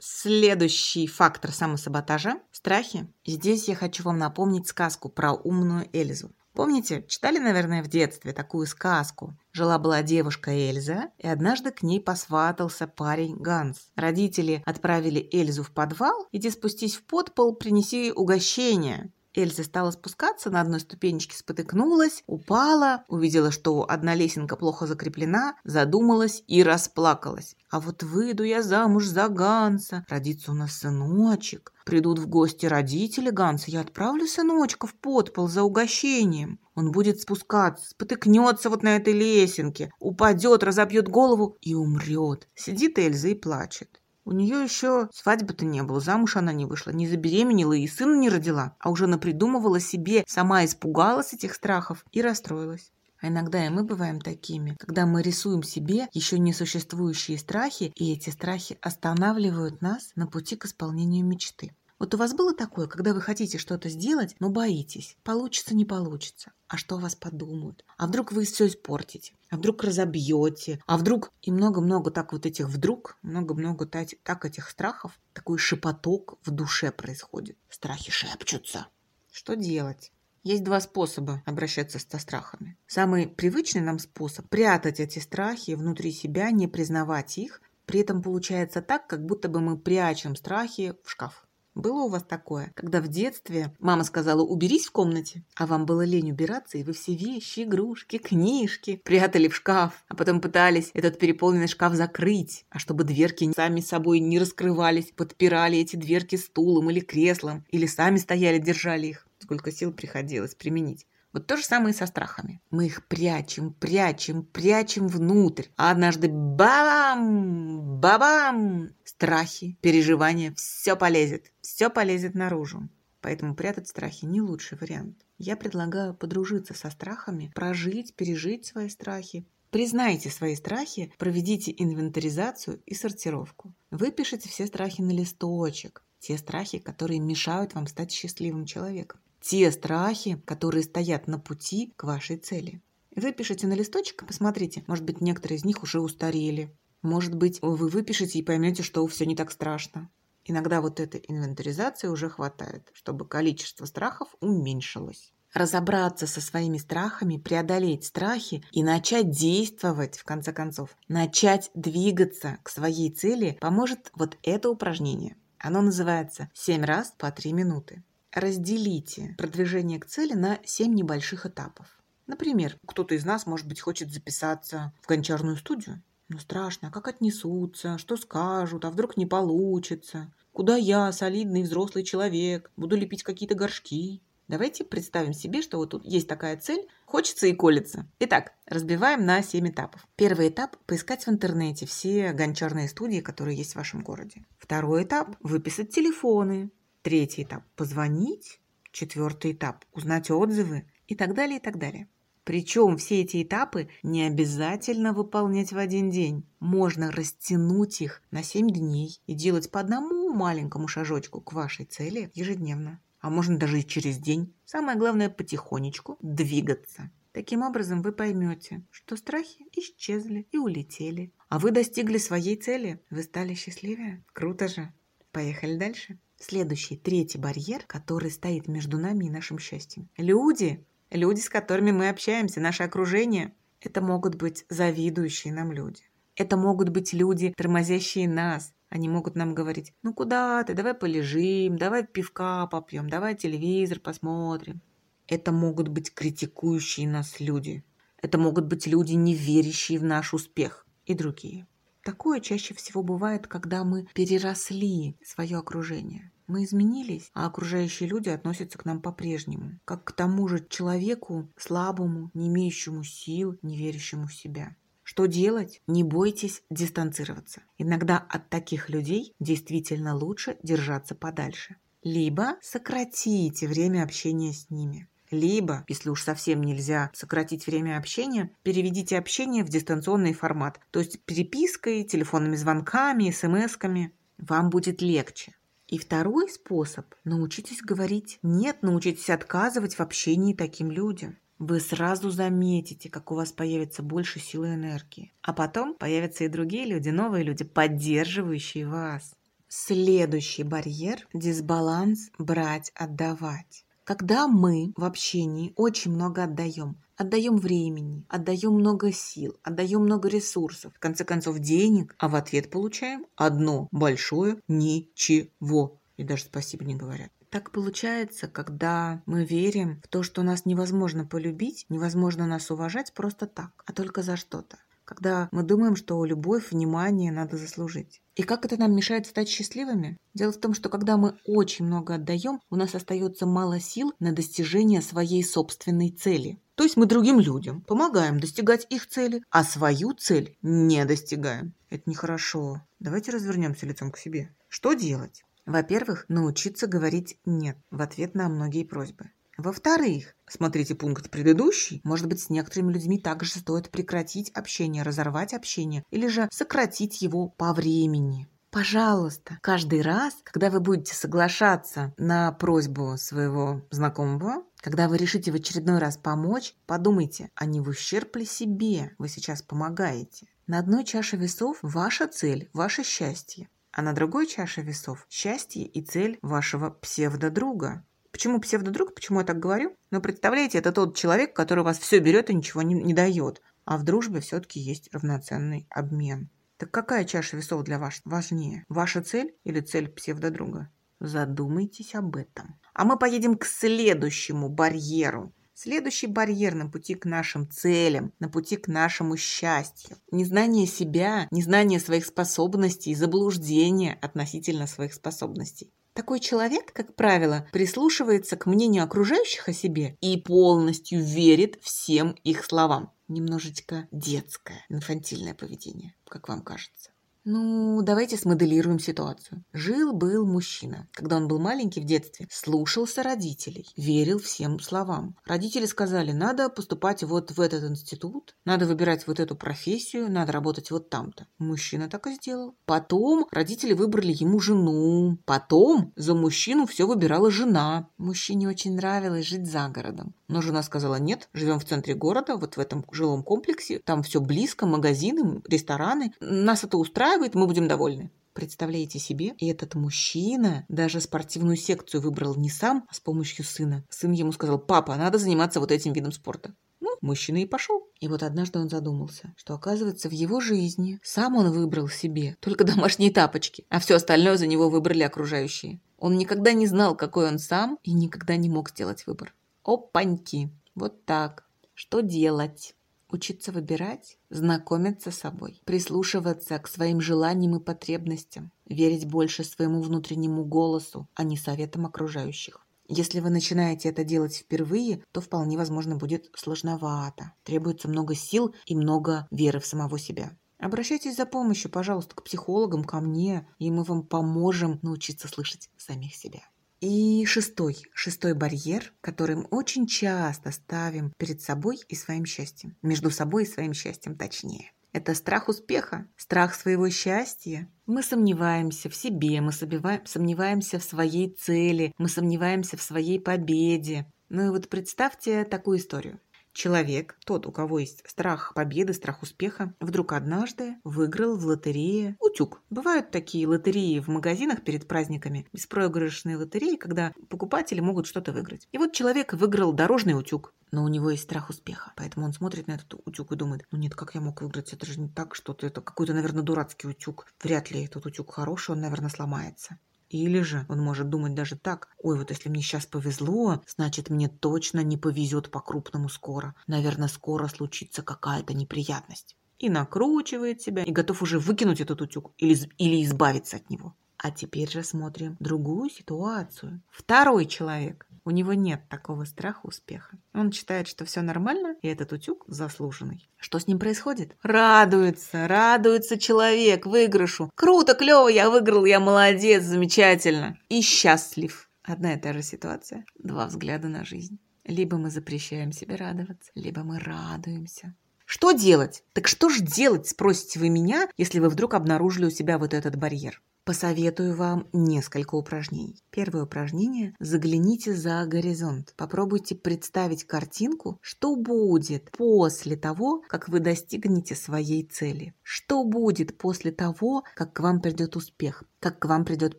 Следующий 0.00 1.08
фактор 1.08 1.50
самосаботажа– 1.50 2.40
страхи. 2.52 3.12
здесь 3.26 3.66
я 3.66 3.74
хочу 3.74 4.04
вам 4.04 4.18
напомнить 4.18 4.68
сказку 4.68 5.08
про 5.08 5.32
умную 5.32 5.88
Эльзу. 5.92 6.30
Помните, 6.58 7.04
читали, 7.08 7.38
наверное, 7.38 7.82
в 7.82 7.88
детстве 7.88 8.32
такую 8.32 8.66
сказку? 8.66 9.36
Жила-была 9.52 10.02
девушка 10.02 10.50
Эльза, 10.50 11.10
и 11.18 11.26
однажды 11.26 11.70
к 11.70 11.82
ней 11.82 12.00
посватался 12.00 12.86
парень 12.86 13.36
Ганс. 13.36 13.90
Родители 13.94 14.62
отправили 14.66 15.28
Эльзу 15.32 15.62
в 15.62 15.70
подвал, 15.72 16.28
иди 16.32 16.50
спустись 16.50 16.96
в 16.96 17.02
подпол, 17.02 17.54
принеси 17.54 18.12
угощение. 18.12 19.12
Эльза 19.34 19.62
стала 19.62 19.90
спускаться, 19.90 20.50
на 20.50 20.60
одной 20.60 20.80
ступенечке 20.80 21.36
спотыкнулась, 21.36 22.22
упала, 22.26 23.04
увидела, 23.08 23.50
что 23.50 23.84
одна 23.88 24.14
лесенка 24.14 24.56
плохо 24.56 24.86
закреплена, 24.86 25.54
задумалась 25.64 26.42
и 26.46 26.62
расплакалась. 26.62 27.54
А 27.70 27.80
вот 27.80 28.02
выйду 28.02 28.42
я 28.42 28.62
замуж 28.62 29.06
за 29.06 29.28
Ганса, 29.28 30.04
родится 30.08 30.52
у 30.52 30.54
нас 30.54 30.72
сыночек. 30.72 31.72
Придут 31.84 32.18
в 32.18 32.26
гости 32.26 32.66
родители 32.66 33.30
Ганса, 33.30 33.70
я 33.70 33.80
отправлю 33.80 34.26
сыночка 34.26 34.86
в 34.86 34.94
подпол 34.94 35.48
за 35.48 35.62
угощением. 35.62 36.58
Он 36.74 36.92
будет 36.92 37.20
спускаться, 37.20 37.90
спотыкнется 37.90 38.70
вот 38.70 38.82
на 38.82 38.96
этой 38.96 39.12
лесенке, 39.12 39.90
упадет, 39.98 40.62
разобьет 40.62 41.08
голову 41.08 41.58
и 41.60 41.74
умрет. 41.74 42.48
Сидит 42.54 42.98
Эльза 42.98 43.28
и 43.28 43.34
плачет. 43.34 43.97
У 44.28 44.32
нее 44.32 44.62
еще 44.62 45.08
свадьбы-то 45.14 45.64
не 45.64 45.82
было, 45.82 46.00
замуж 46.00 46.36
она 46.36 46.52
не 46.52 46.66
вышла, 46.66 46.90
не 46.90 47.08
забеременела 47.08 47.72
и 47.72 47.88
сына 47.88 48.14
не 48.14 48.28
родила, 48.28 48.76
а 48.78 48.90
уже 48.90 49.06
напридумывала 49.06 49.80
себе, 49.80 50.22
сама 50.26 50.66
испугалась 50.66 51.32
этих 51.32 51.54
страхов 51.54 52.04
и 52.12 52.20
расстроилась. 52.20 52.92
А 53.22 53.28
иногда 53.28 53.64
и 53.64 53.70
мы 53.70 53.84
бываем 53.84 54.20
такими, 54.20 54.76
когда 54.78 55.06
мы 55.06 55.22
рисуем 55.22 55.62
себе 55.62 56.08
еще 56.12 56.38
не 56.38 56.52
существующие 56.52 57.38
страхи, 57.38 57.90
и 57.94 58.12
эти 58.12 58.28
страхи 58.28 58.76
останавливают 58.82 59.80
нас 59.80 60.12
на 60.14 60.26
пути 60.26 60.56
к 60.56 60.66
исполнению 60.66 61.24
мечты. 61.24 61.72
Вот 61.98 62.14
у 62.14 62.16
вас 62.16 62.32
было 62.32 62.54
такое, 62.54 62.86
когда 62.86 63.12
вы 63.12 63.20
хотите 63.20 63.58
что-то 63.58 63.88
сделать, 63.88 64.36
но 64.38 64.50
боитесь, 64.50 65.16
получится, 65.24 65.74
не 65.74 65.84
получится. 65.84 66.52
А 66.68 66.76
что 66.76 66.96
о 66.96 67.00
вас 67.00 67.16
подумают? 67.16 67.84
А 67.96 68.06
вдруг 68.06 68.30
вы 68.30 68.44
все 68.44 68.68
испортите? 68.68 69.34
А 69.50 69.56
вдруг 69.56 69.82
разобьете? 69.82 70.80
А 70.86 70.96
вдруг... 70.96 71.32
И 71.42 71.50
много-много 71.50 72.10
так 72.10 72.32
вот 72.32 72.46
этих 72.46 72.66
вдруг, 72.68 73.16
много-много 73.22 73.86
так 73.86 74.44
этих 74.44 74.68
страхов, 74.68 75.18
такой 75.32 75.58
шепоток 75.58 76.38
в 76.44 76.50
душе 76.52 76.92
происходит. 76.92 77.56
Страхи 77.68 78.12
шепчутся. 78.12 78.86
Что 79.32 79.56
делать? 79.56 80.12
Есть 80.44 80.62
два 80.62 80.80
способа 80.80 81.42
обращаться 81.46 81.98
со 81.98 82.18
страхами. 82.18 82.76
Самый 82.86 83.26
привычный 83.26 83.80
нам 83.80 83.98
способ– 83.98 84.48
прятать 84.50 85.00
эти 85.00 85.18
страхи 85.18 85.72
внутри 85.72 86.12
себя, 86.12 86.50
не 86.52 86.68
признавать 86.68 87.38
их. 87.38 87.60
При 87.86 88.00
этом 88.00 88.22
получается 88.22 88.82
так, 88.82 89.08
как 89.08 89.24
будто 89.24 89.48
бы 89.48 89.60
мы 89.60 89.76
прячем 89.76 90.36
страхи 90.36 90.94
в 91.02 91.10
шкаф. 91.10 91.47
Было 91.78 92.02
у 92.02 92.08
вас 92.08 92.24
такое, 92.24 92.72
когда 92.74 93.00
в 93.00 93.06
детстве 93.06 93.72
мама 93.78 94.02
сказала 94.02 94.42
«уберись 94.42 94.86
в 94.86 94.90
комнате», 94.90 95.44
а 95.54 95.64
вам 95.64 95.86
было 95.86 96.04
лень 96.04 96.32
убираться, 96.32 96.76
и 96.76 96.82
вы 96.82 96.92
все 96.92 97.14
вещи, 97.14 97.60
игрушки, 97.60 98.18
книжки 98.18 99.00
прятали 99.04 99.46
в 99.46 99.54
шкаф, 99.54 100.04
а 100.08 100.16
потом 100.16 100.40
пытались 100.40 100.90
этот 100.92 101.20
переполненный 101.20 101.68
шкаф 101.68 101.94
закрыть, 101.94 102.64
а 102.68 102.80
чтобы 102.80 103.04
дверки 103.04 103.48
сами 103.54 103.78
собой 103.78 104.18
не 104.18 104.40
раскрывались, 104.40 105.12
подпирали 105.14 105.78
эти 105.78 105.94
дверки 105.94 106.34
стулом 106.34 106.90
или 106.90 106.98
креслом, 106.98 107.64
или 107.70 107.86
сами 107.86 108.16
стояли, 108.16 108.58
держали 108.58 109.06
их. 109.06 109.28
Сколько 109.38 109.70
сил 109.70 109.92
приходилось 109.92 110.56
применить. 110.56 111.06
Вот 111.32 111.46
то 111.46 111.56
же 111.56 111.64
самое 111.64 111.94
и 111.94 111.96
со 111.96 112.06
страхами. 112.06 112.60
Мы 112.70 112.86
их 112.86 113.06
прячем, 113.06 113.74
прячем, 113.74 114.44
прячем 114.44 115.08
внутрь. 115.08 115.66
А 115.76 115.90
однажды 115.90 116.28
бабам, 116.28 118.00
бабам, 118.00 118.90
страхи, 119.04 119.78
переживания, 119.82 120.54
все 120.54 120.96
полезет, 120.96 121.52
все 121.60 121.90
полезет 121.90 122.34
наружу. 122.34 122.88
Поэтому 123.20 123.54
прятать 123.54 123.88
страхи 123.88 124.24
не 124.24 124.40
лучший 124.40 124.78
вариант. 124.78 125.18
Я 125.36 125.56
предлагаю 125.56 126.14
подружиться 126.14 126.72
со 126.72 126.88
страхами, 126.90 127.52
прожить, 127.54 128.14
пережить 128.14 128.66
свои 128.66 128.88
страхи, 128.88 129.46
Признайте 129.70 130.30
свои 130.30 130.56
страхи, 130.56 131.12
проведите 131.18 131.74
инвентаризацию 131.76 132.80
и 132.86 132.94
сортировку. 132.94 133.74
Выпишите 133.90 134.48
все 134.48 134.66
страхи 134.66 135.02
на 135.02 135.10
листочек, 135.10 136.02
те 136.20 136.38
страхи, 136.38 136.78
которые 136.78 137.20
мешают 137.20 137.74
вам 137.74 137.86
стать 137.86 138.10
счастливым 138.10 138.64
человеком 138.64 139.20
те 139.40 139.70
страхи, 139.70 140.40
которые 140.44 140.82
стоят 140.82 141.26
на 141.26 141.38
пути 141.38 141.92
к 141.96 142.04
вашей 142.04 142.36
цели. 142.36 142.82
Выпишите 143.14 143.66
на 143.66 143.72
листочек 143.72 144.22
и 144.22 144.26
посмотрите, 144.26 144.84
может 144.86 145.04
быть, 145.04 145.20
некоторые 145.20 145.58
из 145.58 145.64
них 145.64 145.82
уже 145.82 146.00
устарели. 146.00 146.72
Может 147.02 147.34
быть, 147.34 147.58
вы 147.62 147.88
выпишете 147.88 148.38
и 148.38 148.42
поймете, 148.42 148.82
что 148.82 149.06
все 149.06 149.26
не 149.26 149.36
так 149.36 149.50
страшно. 149.50 150.10
Иногда 150.44 150.80
вот 150.80 150.98
этой 150.98 151.24
инвентаризации 151.28 152.08
уже 152.08 152.30
хватает, 152.30 152.88
чтобы 152.92 153.26
количество 153.26 153.84
страхов 153.84 154.28
уменьшилось. 154.40 155.32
Разобраться 155.52 156.26
со 156.26 156.40
своими 156.40 156.78
страхами, 156.78 157.38
преодолеть 157.38 158.04
страхи 158.04 158.64
и 158.70 158.82
начать 158.82 159.30
действовать, 159.30 160.18
в 160.18 160.24
конце 160.24 160.52
концов. 160.52 160.96
Начать 161.08 161.70
двигаться 161.74 162.58
к 162.62 162.68
своей 162.68 163.10
цели 163.10 163.58
поможет 163.60 164.10
вот 164.14 164.36
это 164.42 164.70
упражнение. 164.70 165.36
Оно 165.58 165.82
называется 165.82 166.50
«7 166.54 166.84
раз 166.84 167.12
по 167.18 167.30
3 167.30 167.52
минуты». 167.52 168.02
Разделите 168.32 169.34
продвижение 169.38 169.98
к 169.98 170.06
цели 170.06 170.34
на 170.34 170.58
7 170.64 170.94
небольших 170.94 171.46
этапов. 171.46 171.86
Например, 172.26 172.76
кто-то 172.86 173.14
из 173.14 173.24
нас, 173.24 173.46
может 173.46 173.66
быть, 173.66 173.80
хочет 173.80 174.12
записаться 174.12 174.92
в 175.00 175.06
гончарную 175.06 175.56
студию. 175.56 176.02
Но 176.28 176.38
страшно, 176.38 176.88
а 176.88 176.90
как 176.90 177.08
отнесутся, 177.08 177.96
что 177.96 178.18
скажут, 178.18 178.84
а 178.84 178.90
вдруг 178.90 179.16
не 179.16 179.24
получится. 179.24 180.30
Куда 180.52 180.76
я, 180.76 181.10
солидный 181.12 181.62
взрослый 181.62 182.04
человек, 182.04 182.70
буду 182.76 182.96
лепить 182.96 183.22
какие-то 183.22 183.54
горшки? 183.54 184.20
Давайте 184.46 184.84
представим 184.84 185.32
себе, 185.32 185.62
что 185.62 185.78
вот 185.78 185.90
тут 185.90 186.04
есть 186.04 186.28
такая 186.28 186.58
цель, 186.58 186.86
хочется 187.06 187.46
и 187.46 187.54
колется. 187.54 188.06
Итак, 188.18 188.52
разбиваем 188.66 189.24
на 189.24 189.42
7 189.42 189.68
этапов. 189.68 190.06
Первый 190.16 190.48
этап– 190.48 190.76
поискать 190.86 191.24
в 191.24 191.30
интернете 191.30 191.86
все 191.86 192.32
гончарные 192.32 192.88
студии, 192.88 193.20
которые 193.20 193.56
есть 193.56 193.72
в 193.72 193.76
вашем 193.76 194.02
городе. 194.02 194.44
Второй 194.58 195.04
этап– 195.04 195.36
выписать 195.40 195.94
телефоны. 195.94 196.70
Третий 197.02 197.42
этап– 197.42 197.64
позвонить. 197.76 198.60
Четвертый 198.90 199.52
этап– 199.52 199.84
узнать 199.92 200.30
отзывы 200.30 200.90
и 201.06 201.14
так 201.14 201.34
далее, 201.34 201.58
и 201.58 201.60
так 201.60 201.78
далее. 201.78 202.08
Причем 202.48 202.96
все 202.96 203.20
эти 203.20 203.42
этапы 203.42 203.90
не 204.02 204.22
обязательно 204.22 205.12
выполнять 205.12 205.72
в 205.72 205.76
один 205.76 206.08
день. 206.08 206.48
Можно 206.60 207.10
растянуть 207.12 208.00
их 208.00 208.22
на 208.30 208.42
7 208.42 208.70
дней 208.70 209.20
и 209.26 209.34
делать 209.34 209.70
по 209.70 209.80
одному 209.80 210.32
маленькому 210.32 210.88
шажочку 210.88 211.42
к 211.42 211.52
вашей 211.52 211.84
цели 211.84 212.30
ежедневно. 212.32 213.02
А 213.20 213.28
можно 213.28 213.58
даже 213.58 213.80
и 213.80 213.86
через 213.86 214.16
день. 214.16 214.54
Самое 214.64 214.96
главное 214.96 215.28
потихонечку 215.28 216.16
двигаться. 216.22 217.10
Таким 217.32 217.62
образом 217.62 218.00
вы 218.00 218.12
поймете, 218.12 218.82
что 218.90 219.16
страхи 219.16 219.66
исчезли 219.76 220.48
и 220.50 220.56
улетели. 220.56 221.32
А 221.50 221.58
вы 221.58 221.70
достигли 221.70 222.16
своей 222.16 222.56
цели. 222.56 223.00
Вы 223.10 223.24
стали 223.24 223.52
счастливее. 223.52 224.24
Круто 224.32 224.68
же. 224.68 224.92
Поехали 225.32 225.76
дальше. 225.76 226.18
Следующий, 226.38 226.96
третий 226.96 227.38
барьер, 227.38 227.84
который 227.86 228.30
стоит 228.30 228.68
между 228.68 228.98
нами 228.98 229.26
и 229.26 229.30
нашим 229.30 229.58
счастьем. 229.58 230.08
Люди 230.16 230.84
Люди, 231.10 231.40
с 231.40 231.48
которыми 231.48 231.90
мы 231.90 232.10
общаемся, 232.10 232.60
наше 232.60 232.82
окружение, 232.82 233.54
это 233.80 234.02
могут 234.02 234.34
быть 234.34 234.66
завидующие 234.68 235.54
нам 235.54 235.72
люди. 235.72 236.02
Это 236.36 236.58
могут 236.58 236.90
быть 236.90 237.14
люди, 237.14 237.54
тормозящие 237.56 238.28
нас. 238.28 238.74
Они 238.90 239.08
могут 239.08 239.34
нам 239.34 239.54
говорить, 239.54 239.94
ну 240.02 240.12
куда 240.12 240.62
ты, 240.64 240.74
давай 240.74 240.92
полежим, 240.92 241.78
давай 241.78 242.06
пивка 242.06 242.66
попьем, 242.66 243.08
давай 243.08 243.34
телевизор 243.36 244.00
посмотрим. 244.00 244.82
Это 245.26 245.50
могут 245.50 245.88
быть 245.88 246.12
критикующие 246.12 247.08
нас 247.08 247.40
люди. 247.40 247.84
Это 248.20 248.36
могут 248.36 248.66
быть 248.66 248.86
люди, 248.86 249.14
не 249.14 249.34
верящие 249.34 249.98
в 249.98 250.04
наш 250.04 250.34
успех 250.34 250.86
и 251.06 251.14
другие. 251.14 251.66
Такое 252.08 252.40
чаще 252.40 252.72
всего 252.72 253.02
бывает, 253.02 253.46
когда 253.46 253.84
мы 253.84 254.06
переросли 254.14 255.18
свое 255.22 255.58
окружение. 255.58 256.32
Мы 256.46 256.64
изменились, 256.64 257.30
а 257.34 257.44
окружающие 257.44 258.08
люди 258.08 258.30
относятся 258.30 258.78
к 258.78 258.86
нам 258.86 259.02
по-прежнему, 259.02 259.78
как 259.84 260.04
к 260.04 260.12
тому 260.12 260.48
же 260.48 260.66
человеку 260.70 261.52
слабому, 261.58 262.30
не 262.32 262.48
имеющему 262.48 263.04
сил, 263.04 263.58
не 263.60 263.76
верящему 263.76 264.26
в 264.26 264.32
себя. 264.32 264.74
Что 265.02 265.26
делать? 265.26 265.82
Не 265.86 266.02
бойтесь 266.02 266.62
дистанцироваться. 266.70 267.60
Иногда 267.76 268.16
от 268.16 268.48
таких 268.48 268.88
людей 268.88 269.34
действительно 269.38 270.16
лучше 270.16 270.56
держаться 270.62 271.14
подальше. 271.14 271.76
Либо 272.02 272.56
сократите 272.62 273.68
время 273.68 274.02
общения 274.02 274.54
с 274.54 274.70
ними. 274.70 275.10
Либо, 275.30 275.84
если 275.88 276.10
уж 276.10 276.22
совсем 276.22 276.62
нельзя 276.62 277.10
сократить 277.12 277.66
время 277.66 277.98
общения, 277.98 278.50
переведите 278.62 279.18
общение 279.18 279.64
в 279.64 279.68
дистанционный 279.68 280.32
формат, 280.32 280.80
то 280.90 281.00
есть 281.00 281.20
перепиской, 281.24 282.04
телефонными 282.04 282.56
звонками, 282.56 283.30
смс-ками. 283.30 284.12
Вам 284.38 284.70
будет 284.70 285.02
легче. 285.02 285.54
И 285.88 285.98
второй 285.98 286.50
способ– 286.50 287.06
научитесь 287.24 287.80
говорить 287.80 288.38
«нет», 288.42 288.82
научитесь 288.82 289.30
отказывать 289.30 289.94
в 289.94 290.00
общении 290.00 290.54
таким 290.54 290.90
людям. 290.90 291.38
Вы 291.58 291.80
сразу 291.80 292.30
заметите, 292.30 293.10
как 293.10 293.32
у 293.32 293.34
вас 293.34 293.52
появится 293.52 294.02
больше 294.02 294.38
силы 294.38 294.68
и 294.68 294.74
энергии. 294.74 295.32
А 295.42 295.52
потом 295.52 295.94
появятся 295.94 296.44
и 296.44 296.48
другие 296.48 296.86
люди, 296.86 297.08
новые 297.08 297.42
люди, 297.42 297.64
поддерживающие 297.64 298.86
вас. 298.86 299.34
Следующий 299.66 300.62
барьер– 300.62 301.26
дисбаланс 301.34 302.30
брать, 302.38 302.92
отдавать. 302.94 303.84
Когда 304.08 304.48
мы 304.48 304.94
в 304.96 305.04
общении 305.04 305.74
очень 305.76 306.12
много 306.12 306.44
отдаем, 306.44 306.96
Отдаем 307.18 307.58
времени, 307.58 308.24
отдаем 308.30 308.72
много 308.72 309.12
сил, 309.12 309.58
отдаем 309.62 310.00
много 310.00 310.30
ресурсов, 310.30 310.94
в 310.94 310.98
конце 310.98 311.26
концов 311.26 311.58
денег, 311.58 312.14
а 312.16 312.28
в 312.28 312.34
ответ 312.34 312.70
получаем 312.70 313.26
одно 313.36 313.88
большое 313.92 314.62
ничего. 314.66 316.00
И 316.16 316.24
даже 316.24 316.44
спасибо 316.44 316.86
не 316.86 316.94
говорят. 316.94 317.30
Так 317.50 317.70
получается, 317.70 318.48
когда 318.48 319.20
мы 319.26 319.44
верим 319.44 320.00
в 320.02 320.08
то, 320.08 320.22
что 320.22 320.42
нас 320.42 320.64
невозможно 320.64 321.26
полюбить, 321.26 321.84
невозможно 321.90 322.46
нас 322.46 322.70
уважать 322.70 323.12
просто 323.12 323.46
так, 323.46 323.72
а 323.84 323.92
только 323.92 324.22
за 324.22 324.36
что-то 324.38 324.78
когда 325.08 325.48
мы 325.52 325.62
думаем, 325.62 325.96
что 325.96 326.22
любовь, 326.26 326.70
внимание 326.70 327.32
надо 327.32 327.56
заслужить. 327.56 328.20
И 328.34 328.42
как 328.42 328.66
это 328.66 328.76
нам 328.76 328.94
мешает 328.94 329.26
стать 329.26 329.48
счастливыми? 329.48 330.18
Дело 330.34 330.52
в 330.52 330.58
том, 330.58 330.74
что 330.74 330.90
когда 330.90 331.16
мы 331.16 331.38
очень 331.46 331.86
много 331.86 332.16
отдаем, 332.16 332.60
у 332.68 332.76
нас 332.76 332.94
остается 332.94 333.46
мало 333.46 333.80
сил 333.80 334.12
на 334.20 334.32
достижение 334.32 335.00
своей 335.00 335.42
собственной 335.42 336.10
цели. 336.10 336.58
То 336.74 336.84
есть 336.84 336.98
мы 336.98 337.06
другим 337.06 337.40
людям 337.40 337.80
помогаем 337.80 338.38
достигать 338.38 338.86
их 338.90 339.06
цели, 339.06 339.42
а 339.48 339.64
свою 339.64 340.12
цель 340.12 340.58
не 340.60 341.02
достигаем. 341.06 341.72
Это 341.88 342.02
нехорошо. 342.04 342.82
Давайте 343.00 343.32
развернемся 343.32 343.86
лицом 343.86 344.10
к 344.10 344.18
себе. 344.18 344.54
Что 344.68 344.92
делать? 344.92 345.42
Во-первых, 345.64 346.26
научиться 346.28 346.86
говорить 346.86 347.38
«нет» 347.46 347.78
в 347.90 348.02
ответ 348.02 348.34
на 348.34 348.50
многие 348.50 348.84
просьбы. 348.84 349.30
Во-вторых, 349.58 350.36
смотрите 350.48 350.94
пункт 350.94 351.30
предыдущий, 351.30 352.00
может 352.04 352.28
быть, 352.28 352.40
с 352.40 352.48
некоторыми 352.48 352.92
людьми 352.92 353.18
также 353.18 353.50
стоит 353.58 353.90
прекратить 353.90 354.50
общение, 354.50 355.02
разорвать 355.02 355.52
общение 355.52 356.04
или 356.12 356.28
же 356.28 356.48
сократить 356.52 357.20
его 357.22 357.48
по 357.48 357.74
времени. 357.74 358.48
Пожалуйста, 358.70 359.58
каждый 359.60 360.02
раз, 360.02 360.36
когда 360.44 360.70
вы 360.70 360.78
будете 360.78 361.12
соглашаться 361.12 362.14
на 362.18 362.52
просьбу 362.52 363.16
своего 363.16 363.82
знакомого, 363.90 364.62
когда 364.76 365.08
вы 365.08 365.16
решите 365.16 365.50
в 365.50 365.56
очередной 365.56 365.98
раз 365.98 366.16
помочь, 366.16 366.76
подумайте, 366.86 367.50
а 367.56 367.66
не 367.66 367.80
в 367.80 367.88
ущерб 367.88 368.36
ли 368.36 368.44
себе 368.44 369.16
вы 369.18 369.28
сейчас 369.28 369.62
помогаете. 369.62 370.46
На 370.68 370.78
одной 370.78 371.02
чаше 371.02 371.36
весов 371.36 371.78
ваша 371.82 372.28
цель, 372.28 372.70
ваше 372.72 373.02
счастье, 373.02 373.68
а 373.90 374.02
на 374.02 374.12
другой 374.12 374.46
чаше 374.46 374.82
весов 374.82 375.26
счастье 375.28 375.84
и 375.84 376.00
цель 376.00 376.38
вашего 376.42 376.90
псевдодруга. 376.90 378.04
Почему 378.38 378.60
псевдодруг? 378.60 379.16
Почему 379.16 379.40
я 379.40 379.44
так 379.44 379.58
говорю? 379.58 379.96
Ну, 380.12 380.20
представляете, 380.20 380.78
это 380.78 380.92
тот 380.92 381.16
человек, 381.16 381.56
который 381.56 381.82
вас 381.82 381.98
все 381.98 382.20
берет 382.20 382.50
и 382.50 382.54
ничего 382.54 382.82
не, 382.82 382.94
не 382.94 383.12
дает. 383.12 383.60
А 383.84 383.98
в 383.98 384.04
дружбе 384.04 384.38
все-таки 384.38 384.78
есть 384.78 385.12
равноценный 385.12 385.88
обмен. 385.90 386.48
Так 386.76 386.92
какая 386.92 387.24
чаша 387.24 387.56
весов 387.56 387.82
для 387.82 387.98
вас 387.98 388.20
важнее? 388.24 388.84
Ваша 388.88 389.24
цель 389.24 389.56
или 389.64 389.80
цель 389.80 390.08
псевдодруга? 390.08 390.88
Задумайтесь 391.18 392.14
об 392.14 392.36
этом. 392.36 392.78
А 392.94 393.04
мы 393.04 393.18
поедем 393.18 393.58
к 393.58 393.64
следующему 393.64 394.68
барьеру. 394.68 395.52
Следующий 395.74 396.28
барьер 396.28 396.76
на 396.76 396.88
пути 396.88 397.16
к 397.16 397.24
нашим 397.24 397.68
целям, 397.68 398.32
на 398.38 398.48
пути 398.48 398.76
к 398.76 398.86
нашему 398.86 399.36
счастью. 399.36 400.16
Незнание 400.30 400.86
себя, 400.86 401.48
незнание 401.50 401.98
своих 401.98 402.24
способностей, 402.24 403.16
заблуждение 403.16 404.14
относительно 404.22 404.86
своих 404.86 405.12
способностей. 405.12 405.92
Такой 406.18 406.40
человек, 406.40 406.92
как 406.92 407.14
правило, 407.14 407.68
прислушивается 407.70 408.56
к 408.56 408.66
мнению 408.66 409.04
окружающих 409.04 409.68
о 409.68 409.72
себе 409.72 410.18
и 410.20 410.36
полностью 410.36 411.22
верит 411.22 411.78
всем 411.80 412.32
их 412.42 412.64
словам. 412.64 413.12
Немножечко 413.28 414.08
детское, 414.10 414.84
инфантильное 414.88 415.54
поведение, 415.54 416.16
как 416.26 416.48
вам 416.48 416.62
кажется. 416.62 417.12
Ну, 417.50 418.02
давайте 418.02 418.36
смоделируем 418.36 418.98
ситуацию. 418.98 419.64
Жил-был 419.72 420.46
мужчина. 420.46 421.08
Когда 421.14 421.36
он 421.36 421.48
был 421.48 421.58
маленький 421.58 422.02
в 422.02 422.04
детстве, 422.04 422.46
слушался 422.50 423.22
родителей, 423.22 423.86
верил 423.96 424.38
всем 424.38 424.78
словам. 424.80 425.34
Родители 425.46 425.86
сказали, 425.86 426.32
надо 426.32 426.68
поступать 426.68 427.22
вот 427.22 427.52
в 427.52 427.58
этот 427.58 427.84
институт, 427.84 428.54
надо 428.66 428.84
выбирать 428.84 429.26
вот 429.26 429.40
эту 429.40 429.56
профессию, 429.56 430.30
надо 430.30 430.52
работать 430.52 430.90
вот 430.90 431.08
там-то. 431.08 431.46
Мужчина 431.58 432.10
так 432.10 432.26
и 432.26 432.34
сделал. 432.34 432.74
Потом 432.84 433.46
родители 433.50 433.94
выбрали 433.94 434.36
ему 434.38 434.60
жену. 434.60 435.38
Потом 435.46 436.12
за 436.16 436.34
мужчину 436.34 436.86
все 436.86 437.06
выбирала 437.06 437.50
жена. 437.50 438.10
Мужчине 438.18 438.68
очень 438.68 438.94
нравилось 438.94 439.46
жить 439.46 439.64
за 439.64 439.88
городом. 439.88 440.34
Но 440.48 440.62
жена 440.62 440.82
сказала, 440.82 441.16
нет, 441.16 441.48
живем 441.52 441.78
в 441.78 441.84
центре 441.84 442.14
города, 442.14 442.56
вот 442.56 442.76
в 442.76 442.80
этом 442.80 443.04
жилом 443.12 443.42
комплексе, 443.42 443.98
там 443.98 444.22
все 444.22 444.40
близко, 444.40 444.86
магазины, 444.86 445.62
рестораны. 445.68 446.32
Нас 446.40 446.84
это 446.84 446.96
устраивает, 446.96 447.37
мы 447.38 447.66
будем 447.66 447.88
довольны. 447.88 448.30
Представляете 448.52 449.18
себе? 449.18 449.54
И 449.58 449.68
этот 449.68 449.94
мужчина 449.94 450.84
даже 450.88 451.20
спортивную 451.20 451.76
секцию 451.76 452.20
выбрал 452.20 452.56
не 452.56 452.70
сам, 452.70 453.06
а 453.08 453.14
с 453.14 453.20
помощью 453.20 453.64
сына. 453.64 454.04
Сын 454.10 454.32
ему 454.32 454.50
сказал, 454.52 454.78
папа, 454.78 455.14
надо 455.16 455.38
заниматься 455.38 455.78
вот 455.78 455.92
этим 455.92 456.12
видом 456.12 456.32
спорта. 456.32 456.74
Ну, 457.00 457.10
мужчина 457.20 457.58
и 457.58 457.66
пошел. 457.66 458.08
И 458.18 458.26
вот 458.26 458.42
однажды 458.42 458.80
он 458.80 458.88
задумался, 458.88 459.54
что 459.56 459.74
оказывается 459.74 460.28
в 460.28 460.32
его 460.32 460.60
жизни 460.60 461.20
сам 461.22 461.54
он 461.54 461.70
выбрал 461.70 462.08
себе 462.08 462.56
только 462.60 462.82
домашние 462.84 463.30
тапочки, 463.30 463.86
а 463.88 464.00
все 464.00 464.16
остальное 464.16 464.56
за 464.56 464.66
него 464.66 464.90
выбрали 464.90 465.22
окружающие. 465.22 466.00
Он 466.18 466.36
никогда 466.36 466.72
не 466.72 466.88
знал, 466.88 467.16
какой 467.16 467.46
он 467.46 467.60
сам, 467.60 467.98
и 468.02 468.12
никогда 468.12 468.56
не 468.56 468.68
мог 468.68 468.90
сделать 468.90 469.24
выбор. 469.26 469.54
Опаньки! 469.84 470.70
Вот 470.96 471.24
так. 471.24 471.64
Что 471.94 472.20
делать? 472.20 472.94
Учиться 473.30 473.72
выбирать, 473.72 474.38
знакомиться 474.48 475.30
с 475.30 475.38
собой, 475.38 475.82
прислушиваться 475.84 476.78
к 476.78 476.88
своим 476.88 477.20
желаниям 477.20 477.76
и 477.76 477.84
потребностям, 477.84 478.72
верить 478.86 479.26
больше 479.26 479.64
своему 479.64 480.00
внутреннему 480.00 480.64
голосу, 480.64 481.28
а 481.34 481.42
не 481.42 481.56
советам 481.56 482.06
окружающих. 482.06 482.86
Если 483.06 483.40
вы 483.40 483.50
начинаете 483.50 484.08
это 484.08 484.24
делать 484.24 484.56
впервые, 484.56 485.24
то 485.32 485.40
вполне 485.40 485.76
возможно 485.76 486.16
будет 486.16 486.50
сложновато. 486.54 487.52
Требуется 487.64 488.08
много 488.08 488.34
сил 488.34 488.74
и 488.86 488.94
много 488.94 489.46
веры 489.50 489.80
в 489.80 489.86
самого 489.86 490.18
себя. 490.18 490.56
Обращайтесь 490.78 491.36
за 491.36 491.44
помощью, 491.44 491.90
пожалуйста, 491.90 492.34
к 492.34 492.44
психологам, 492.44 493.04
ко 493.04 493.20
мне, 493.20 493.66
и 493.78 493.90
мы 493.90 494.04
вам 494.04 494.22
поможем 494.22 495.00
научиться 495.02 495.48
слышать 495.48 495.90
самих 495.96 496.34
себя. 496.34 496.60
И 497.00 497.44
шестой, 497.46 497.96
шестой 498.12 498.54
барьер, 498.54 499.12
который 499.20 499.54
мы 499.54 499.66
очень 499.66 500.06
часто 500.08 500.72
ставим 500.72 501.32
перед 501.38 501.62
собой 501.62 502.00
и 502.08 502.16
своим 502.16 502.44
счастьем. 502.44 502.96
Между 503.02 503.30
собой 503.30 503.62
и 503.62 503.66
своим 503.66 503.94
счастьем 503.94 504.34
точнее. 504.34 504.90
Это 505.12 505.34
страх 505.34 505.68
успеха, 505.68 506.26
страх 506.36 506.74
своего 506.74 507.08
счастья. 507.08 507.88
Мы 508.06 508.22
сомневаемся 508.22 509.08
в 509.08 509.14
себе, 509.14 509.60
мы 509.60 509.72
сомневаемся 509.72 510.98
в 510.98 511.04
своей 511.04 511.54
цели, 511.54 512.12
мы 512.18 512.28
сомневаемся 512.28 512.96
в 512.96 513.02
своей 513.02 513.40
победе. 513.40 514.26
Ну 514.48 514.66
и 514.66 514.70
вот 514.70 514.88
представьте 514.88 515.64
такую 515.64 515.98
историю. 515.98 516.40
Человек, 516.78 517.36
тот, 517.44 517.66
у 517.66 517.72
кого 517.72 517.98
есть 517.98 518.22
страх 518.24 518.72
победы, 518.72 519.12
страх 519.12 519.42
успеха, 519.42 519.94
вдруг 519.98 520.32
однажды 520.32 520.94
выиграл 521.02 521.56
в 521.56 521.66
лотерее 521.66 522.36
утюг. 522.38 522.82
Бывают 522.88 523.32
такие 523.32 523.66
лотереи 523.66 524.20
в 524.20 524.28
магазинах 524.28 524.84
перед 524.84 525.08
праздниками, 525.08 525.66
беспроигрышные 525.72 526.56
лотереи, 526.56 526.94
когда 526.94 527.32
покупатели 527.48 527.98
могут 527.98 528.28
что-то 528.28 528.52
выиграть. 528.52 528.86
И 528.92 528.98
вот 528.98 529.12
человек 529.12 529.54
выиграл 529.54 529.92
дорожный 529.92 530.38
утюг 530.38 530.72
но 530.90 531.04
у 531.04 531.08
него 531.08 531.30
есть 531.30 531.42
страх 531.42 531.68
успеха. 531.68 532.12
Поэтому 532.16 532.46
он 532.46 532.54
смотрит 532.54 532.86
на 532.86 532.92
этот 532.92 533.12
утюг 533.26 533.52
и 533.52 533.56
думает, 533.56 533.84
ну 533.90 533.98
нет, 533.98 534.14
как 534.14 534.34
я 534.34 534.40
мог 534.40 534.62
выиграть? 534.62 534.92
Это 534.94 535.04
же 535.04 535.20
не 535.20 535.28
так, 535.28 535.54
что-то 535.54 535.86
это 535.86 536.00
какой-то, 536.00 536.32
наверное, 536.32 536.62
дурацкий 536.62 537.08
утюг. 537.08 537.46
Вряд 537.62 537.90
ли 537.90 538.04
этот 538.04 538.24
утюг 538.24 538.54
хороший, 538.54 538.92
он, 538.92 539.00
наверное, 539.00 539.28
сломается. 539.28 539.98
Или 540.30 540.60
же 540.60 540.84
он 540.88 541.00
может 541.00 541.30
думать 541.30 541.54
даже 541.54 541.76
так, 541.76 542.08
ой, 542.18 542.38
вот 542.38 542.50
если 542.50 542.68
мне 542.68 542.82
сейчас 542.82 543.06
повезло, 543.06 543.82
значит 543.86 544.28
мне 544.28 544.48
точно 544.48 545.02
не 545.02 545.16
повезет 545.16 545.70
по-крупному 545.70 546.28
скоро. 546.28 546.74
Наверное, 546.86 547.28
скоро 547.28 547.66
случится 547.68 548.22
какая-то 548.22 548.74
неприятность. 548.74 549.56
И 549.78 549.88
накручивает 549.88 550.82
себя, 550.82 551.04
и 551.04 551.12
готов 551.12 551.42
уже 551.42 551.58
выкинуть 551.58 552.00
этот 552.00 552.20
утюг 552.20 552.52
или, 552.58 552.76
или 552.98 553.24
избавиться 553.24 553.76
от 553.76 553.88
него. 553.90 554.14
А 554.36 554.50
теперь 554.50 554.88
же 554.88 555.02
смотрим 555.02 555.56
другую 555.58 556.10
ситуацию. 556.10 557.02
Второй 557.10 557.66
человек 557.66 558.26
у 558.48 558.50
него 558.50 558.72
нет 558.72 559.02
такого 559.10 559.44
страха 559.44 559.80
успеха. 559.82 560.38
Он 560.54 560.72
считает, 560.72 561.06
что 561.06 561.26
все 561.26 561.42
нормально, 561.42 561.96
и 562.00 562.08
этот 562.08 562.32
утюг 562.32 562.64
заслуженный. 562.66 563.50
Что 563.58 563.78
с 563.78 563.86
ним 563.86 563.98
происходит? 563.98 564.56
Радуется, 564.62 565.68
радуется 565.68 566.38
человек 566.38 567.04
выигрышу. 567.04 567.70
Круто, 567.74 568.14
клево, 568.14 568.48
я 568.48 568.70
выиграл, 568.70 569.04
я 569.04 569.20
молодец, 569.20 569.84
замечательно. 569.84 570.78
И 570.88 571.02
счастлив. 571.02 571.90
Одна 572.02 572.32
и 572.32 572.40
та 572.40 572.54
же 572.54 572.62
ситуация. 572.62 573.26
Два 573.38 573.66
взгляда 573.66 574.08
на 574.08 574.24
жизнь. 574.24 574.58
Либо 574.86 575.18
мы 575.18 575.28
запрещаем 575.28 575.92
себе 575.92 576.16
радоваться, 576.16 576.72
либо 576.74 577.02
мы 577.02 577.18
радуемся. 577.18 578.14
Что 578.46 578.72
делать? 578.72 579.24
Так 579.34 579.46
что 579.46 579.68
же 579.68 579.82
делать, 579.82 580.26
спросите 580.26 580.78
вы 580.78 580.88
меня, 580.88 581.28
если 581.36 581.58
вы 581.58 581.68
вдруг 581.68 581.92
обнаружили 581.92 582.46
у 582.46 582.50
себя 582.50 582.78
вот 582.78 582.94
этот 582.94 583.14
барьер? 583.16 583.60
Посоветую 583.88 584.54
вам 584.54 584.86
несколько 584.92 585.54
упражнений. 585.54 586.22
Первое 586.30 586.64
упражнение– 586.64 587.34
загляните 587.40 588.14
за 588.14 588.44
горизонт. 588.44 589.14
Попробуйте 589.16 589.74
представить 589.74 590.44
картинку, 590.44 591.18
что 591.22 591.56
будет 591.56 592.30
после 592.32 592.98
того, 592.98 593.42
как 593.48 593.70
вы 593.70 593.80
достигнете 593.80 594.54
своей 594.56 595.04
цели. 595.04 595.54
Что 595.62 596.04
будет 596.04 596.58
после 596.58 596.92
того, 596.92 597.44
как 597.54 597.72
к 597.72 597.80
вам 597.80 598.02
придет 598.02 598.36
успех, 598.36 598.84
как 599.00 599.20
к 599.20 599.24
вам 599.24 599.46
придет 599.46 599.78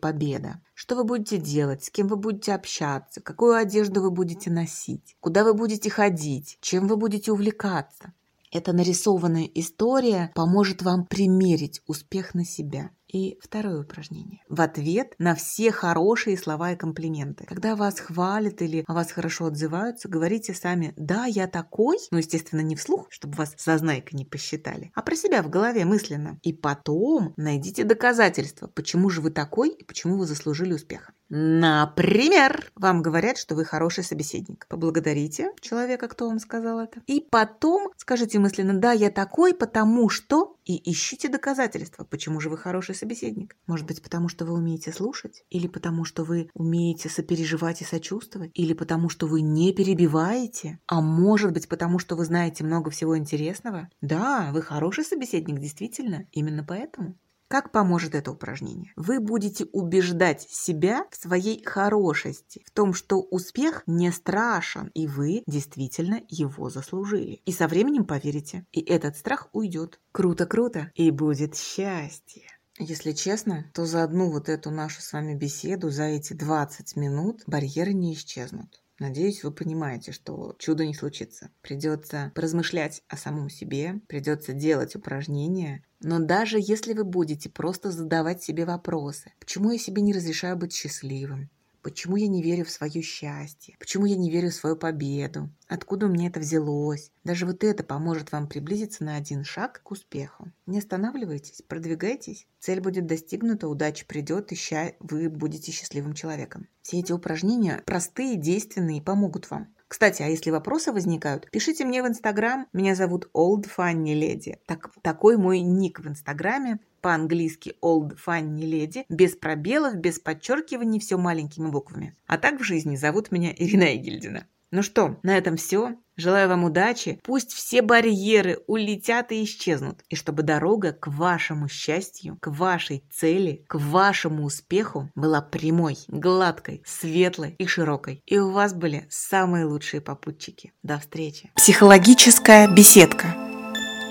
победа. 0.00 0.60
Что 0.74 0.96
вы 0.96 1.04
будете 1.04 1.38
делать, 1.38 1.84
с 1.84 1.90
кем 1.90 2.08
вы 2.08 2.16
будете 2.16 2.52
общаться, 2.54 3.20
какую 3.20 3.54
одежду 3.54 4.02
вы 4.02 4.10
будете 4.10 4.50
носить, 4.50 5.16
куда 5.20 5.44
вы 5.44 5.54
будете 5.54 5.88
ходить, 5.88 6.58
чем 6.60 6.88
вы 6.88 6.96
будете 6.96 7.30
увлекаться. 7.30 8.12
Эта 8.50 8.72
нарисованная 8.72 9.48
история 9.54 10.32
поможет 10.34 10.82
вам 10.82 11.06
примерить 11.06 11.80
успех 11.86 12.34
на 12.34 12.44
себя. 12.44 12.90
И 13.12 13.38
второе 13.40 13.82
упражнение. 13.82 14.42
В 14.48 14.60
ответ 14.60 15.14
на 15.18 15.34
все 15.34 15.72
хорошие 15.72 16.36
слова 16.36 16.72
и 16.72 16.76
комплименты. 16.76 17.44
Когда 17.44 17.74
вас 17.74 17.98
хвалят 17.98 18.62
или 18.62 18.84
о 18.86 18.94
вас 18.94 19.10
хорошо 19.10 19.46
отзываются, 19.46 20.08
говорите 20.08 20.54
сами 20.54 20.94
«да, 20.96 21.24
я 21.24 21.48
такой», 21.48 21.98
ну, 22.12 22.18
естественно, 22.18 22.60
не 22.60 22.76
вслух, 22.76 23.08
чтобы 23.10 23.34
вас 23.34 23.54
зазнайка 23.58 24.16
не 24.16 24.24
посчитали, 24.24 24.92
а 24.94 25.02
про 25.02 25.16
себя 25.16 25.42
в 25.42 25.50
голове 25.50 25.84
мысленно. 25.84 26.38
И 26.42 26.52
потом 26.52 27.34
найдите 27.36 27.84
доказательства, 27.84 28.68
почему 28.68 29.10
же 29.10 29.20
вы 29.20 29.30
такой 29.30 29.70
и 29.70 29.84
почему 29.84 30.16
вы 30.16 30.26
заслужили 30.26 30.72
успеха. 30.72 31.12
Например, 31.30 32.72
вам 32.74 33.02
говорят, 33.02 33.38
что 33.38 33.54
вы 33.54 33.64
хороший 33.64 34.02
собеседник. 34.02 34.66
Поблагодарите 34.68 35.52
человека, 35.60 36.08
кто 36.08 36.28
вам 36.28 36.40
сказал 36.40 36.80
это. 36.80 37.00
И 37.06 37.20
потом 37.30 37.92
скажите 37.96 38.40
мысленно, 38.40 38.78
да, 38.78 38.92
я 38.92 39.10
такой, 39.10 39.54
потому 39.54 40.08
что... 40.08 40.56
И 40.64 40.90
ищите 40.90 41.28
доказательства, 41.28 42.04
почему 42.04 42.40
же 42.40 42.50
вы 42.50 42.56
хороший 42.56 42.94
собеседник. 42.94 43.56
Может 43.66 43.86
быть, 43.86 44.02
потому 44.02 44.28
что 44.28 44.44
вы 44.44 44.54
умеете 44.54 44.92
слушать? 44.92 45.44
Или 45.50 45.68
потому 45.68 46.04
что 46.04 46.24
вы 46.24 46.50
умеете 46.54 47.08
сопереживать 47.08 47.80
и 47.80 47.84
сочувствовать? 47.84 48.50
Или 48.54 48.72
потому 48.72 49.08
что 49.08 49.26
вы 49.26 49.40
не 49.40 49.72
перебиваете? 49.72 50.78
А 50.86 51.00
может 51.00 51.52
быть, 51.52 51.68
потому 51.68 51.98
что 51.98 52.16
вы 52.16 52.24
знаете 52.24 52.64
много 52.64 52.90
всего 52.90 53.16
интересного? 53.16 53.88
Да, 54.00 54.50
вы 54.52 54.62
хороший 54.62 55.04
собеседник, 55.04 55.60
действительно. 55.60 56.26
Именно 56.32 56.64
поэтому. 56.64 57.16
Как 57.50 57.72
поможет 57.72 58.14
это 58.14 58.30
упражнение? 58.30 58.92
Вы 58.94 59.18
будете 59.18 59.64
убеждать 59.72 60.42
себя 60.42 61.04
в 61.10 61.16
своей 61.16 61.64
хорошести, 61.64 62.62
в 62.64 62.70
том, 62.70 62.94
что 62.94 63.20
успех 63.20 63.82
не 63.88 64.12
страшен, 64.12 64.92
и 64.94 65.08
вы 65.08 65.42
действительно 65.48 66.22
его 66.28 66.70
заслужили. 66.70 67.42
И 67.46 67.50
со 67.50 67.66
временем 67.66 68.04
поверите, 68.04 68.66
и 68.70 68.80
этот 68.80 69.16
страх 69.16 69.48
уйдет. 69.52 69.98
Круто-круто, 70.12 70.92
и 70.94 71.10
будет 71.10 71.56
счастье. 71.56 72.44
Если 72.78 73.10
честно, 73.10 73.68
то 73.74 73.84
за 73.84 74.04
одну 74.04 74.30
вот 74.30 74.48
эту 74.48 74.70
нашу 74.70 75.02
с 75.02 75.12
вами 75.12 75.34
беседу, 75.34 75.90
за 75.90 76.04
эти 76.04 76.34
20 76.34 76.94
минут 76.94 77.42
барьеры 77.48 77.92
не 77.92 78.14
исчезнут. 78.14 78.80
Надеюсь, 79.00 79.42
вы 79.42 79.50
понимаете, 79.50 80.12
что 80.12 80.54
чудо 80.58 80.86
не 80.86 80.92
случится. 80.92 81.50
Придется 81.62 82.32
поразмышлять 82.34 83.02
о 83.08 83.16
самом 83.16 83.48
себе, 83.48 84.02
придется 84.08 84.52
делать 84.52 84.94
упражнения. 84.94 85.82
Но 86.00 86.18
даже 86.18 86.58
если 86.60 86.92
вы 86.92 87.04
будете 87.04 87.48
просто 87.48 87.92
задавать 87.92 88.42
себе 88.42 88.66
вопросы, 88.66 89.32
почему 89.40 89.70
я 89.72 89.78
себе 89.78 90.02
не 90.02 90.12
разрешаю 90.12 90.58
быть 90.58 90.74
счастливым, 90.74 91.48
Почему 91.82 92.16
я 92.16 92.28
не 92.28 92.42
верю 92.42 92.64
в 92.64 92.70
свое 92.70 93.00
счастье? 93.02 93.76
Почему 93.78 94.06
я 94.06 94.16
не 94.16 94.30
верю 94.30 94.50
в 94.50 94.54
свою 94.54 94.76
победу? 94.76 95.50
Откуда 95.66 96.06
меня 96.06 96.28
это 96.28 96.40
взялось? 96.40 97.10
Даже 97.24 97.46
вот 97.46 97.64
это 97.64 97.82
поможет 97.82 98.32
вам 98.32 98.48
приблизиться 98.48 99.04
на 99.04 99.16
один 99.16 99.44
шаг 99.44 99.82
к 99.82 99.90
успеху. 99.90 100.52
Не 100.66 100.78
останавливайтесь, 100.78 101.62
продвигайтесь. 101.66 102.46
Цель 102.58 102.80
будет 102.80 103.06
достигнута, 103.06 103.68
удача 103.68 104.04
придет, 104.06 104.52
и 104.52 104.56
вы 105.00 105.30
будете 105.30 105.72
счастливым 105.72 106.12
человеком. 106.12 106.68
Все 106.82 106.98
эти 106.98 107.12
упражнения 107.12 107.82
простые, 107.86 108.36
действенные 108.36 108.98
и 108.98 109.02
помогут 109.02 109.50
вам. 109.50 109.74
Кстати, 109.90 110.22
а 110.22 110.28
если 110.28 110.52
вопросы 110.52 110.92
возникают, 110.92 111.50
пишите 111.50 111.84
мне 111.84 112.00
в 112.00 112.06
Инстаграм. 112.06 112.68
Меня 112.72 112.94
зовут 112.94 113.28
Old 113.34 113.68
Funny 113.76 114.14
Lady. 114.14 114.56
Так, 114.64 114.92
такой 115.02 115.36
мой 115.36 115.62
ник 115.62 115.98
в 115.98 116.06
Инстаграме. 116.06 116.78
По-английски 117.00 117.74
Old 117.82 118.16
Funny 118.24 118.60
Lady. 118.60 119.04
Без 119.08 119.34
пробелов, 119.34 119.96
без 119.96 120.20
подчеркиваний, 120.20 121.00
все 121.00 121.18
маленькими 121.18 121.68
буквами. 121.68 122.16
А 122.28 122.38
так 122.38 122.60
в 122.60 122.62
жизни 122.62 122.94
зовут 122.94 123.32
меня 123.32 123.52
Ирина 123.52 123.92
Егельдина. 123.92 124.46
Ну 124.70 124.82
что, 124.82 125.18
на 125.22 125.36
этом 125.36 125.56
все. 125.56 125.96
Желаю 126.16 126.48
вам 126.50 126.64
удачи. 126.64 127.18
Пусть 127.24 127.52
все 127.52 127.80
барьеры 127.80 128.58
улетят 128.66 129.32
и 129.32 129.42
исчезнут. 129.42 130.00
И 130.10 130.16
чтобы 130.16 130.42
дорога 130.42 130.92
к 130.92 131.06
вашему 131.06 131.68
счастью, 131.68 132.36
к 132.40 132.48
вашей 132.48 133.04
цели, 133.10 133.64
к 133.68 133.76
вашему 133.76 134.44
успеху 134.44 135.10
была 135.14 135.40
прямой, 135.40 135.96
гладкой, 136.08 136.82
светлой 136.84 137.54
и 137.58 137.66
широкой. 137.66 138.22
И 138.26 138.38
у 138.38 138.50
вас 138.50 138.74
были 138.74 139.06
самые 139.08 139.64
лучшие 139.64 140.02
попутчики. 140.02 140.72
До 140.82 140.98
встречи. 140.98 141.50
Психологическая 141.56 142.68
беседка. 142.68 143.34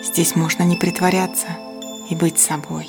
Здесь 0.04 0.36
можно 0.36 0.64
не 0.64 0.78
притворяться 0.78 1.48
и 2.10 2.16
быть 2.16 2.40
собой. 2.40 2.88